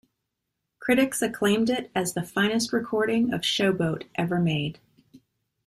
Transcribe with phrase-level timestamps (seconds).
[0.79, 4.79] Critics acclaimed it as the finest recording of "Show Boat" ever made.